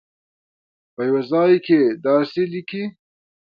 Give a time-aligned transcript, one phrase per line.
[0.93, 2.83] په یوه ځای کې داسې لیکي.